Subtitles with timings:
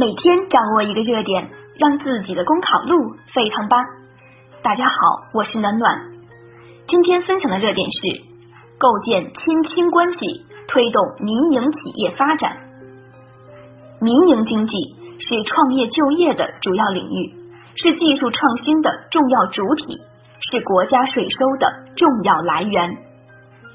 [0.00, 3.78] 每天掌握一个热点，让自己的公考路沸腾吧！
[4.62, 4.94] 大家好，
[5.34, 6.12] 我是暖暖。
[6.86, 8.22] 今天分享的热点是
[8.78, 12.58] 构建亲亲关系，推动民营企业发展。
[14.00, 14.78] 民营经济
[15.18, 17.34] 是创业就业的主要领域，
[17.74, 19.98] 是技术创新的重要主体，
[20.38, 22.92] 是国家税收的重要来源。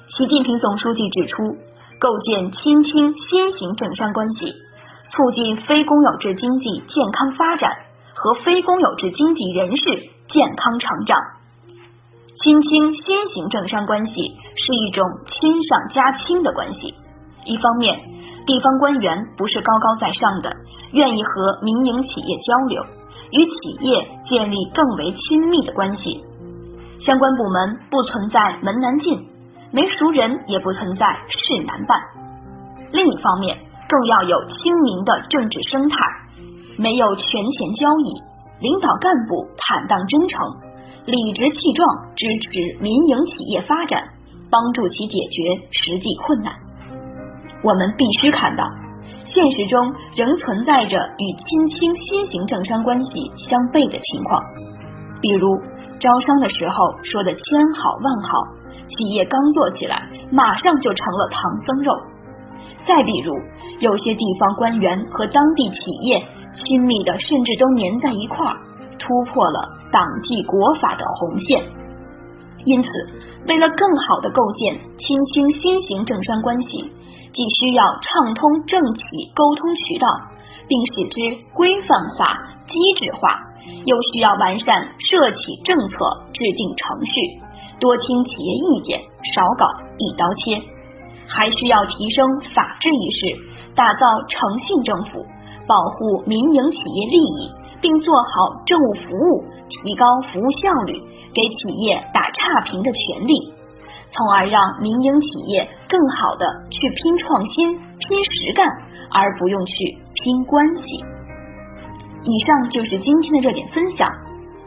[0.08, 1.58] 习近平总书记指出，
[2.00, 4.54] 构建亲亲新型政商关系，
[5.10, 7.72] 促进非公有制经济健康发展
[8.16, 9.84] 和非公有制经济人士
[10.28, 11.18] 健康成长。
[12.36, 14.14] 亲亲先行政商关系
[14.56, 16.96] 是一种亲上加亲的关系。
[17.46, 18.00] 一方面，
[18.48, 20.52] 地方官员不是高高在上的，
[20.94, 22.84] 愿意和民营企业交流，
[23.32, 26.24] 与企业建立更为亲密的关系。
[27.00, 29.28] 相关部门不存在门难进，
[29.72, 32.00] 没熟人也不存在事难办。
[32.92, 35.96] 另一方面，更要有清明的政治生态，
[36.78, 40.40] 没有权钱交易，领导干部坦荡真诚。
[41.06, 44.02] 理直气壮支持民营企业发展，
[44.50, 46.54] 帮助其解决实际困难。
[47.62, 48.64] 我们必须看到，
[49.26, 54.42] 现实中仍存在着与亲清新型政商关系相悖的情况。
[55.20, 55.60] 比如，
[56.00, 58.30] 招商的时候说的千好万好，
[58.88, 61.92] 企业刚做起来，马上就成了唐僧肉。
[62.86, 63.34] 再比如，
[63.80, 68.58] 有些地方官员和当地企业亲密的，甚至都粘在一块儿，
[69.00, 69.84] 突破了。
[69.94, 71.64] 党纪国法的红线，
[72.66, 72.90] 因此，
[73.48, 76.92] 为了更好的构建亲清新型政商关系，
[77.30, 79.04] 既需要畅通政企
[79.36, 80.08] 沟通渠道，
[80.68, 83.38] 并使之规范化、机制化，
[83.86, 85.96] 又需要完善涉企政策
[86.34, 87.14] 制定程序，
[87.80, 89.00] 多听企业意见，
[89.36, 89.68] 少搞
[90.00, 90.58] 一刀切，
[91.36, 95.26] 还需要提升法治意识，打造诚信政府，
[95.68, 97.64] 保护民营企业利益。
[97.84, 100.94] 并做好政务服务、提高服务效率、
[101.36, 103.34] 给企业打差评的权利，
[104.10, 108.66] 从而让民营企业更好的去拼创新、拼实干，
[109.12, 109.74] 而不用去
[110.14, 111.04] 拼关系。
[112.24, 114.08] 以上就是今天的热点分享。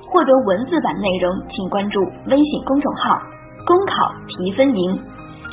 [0.06, 1.98] 获得文字版内容，请关注
[2.28, 3.16] 微信公众号
[3.64, 5.00] “公考提分营”。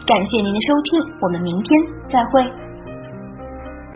[0.05, 2.72] 感谢您的收听，我们明天再会。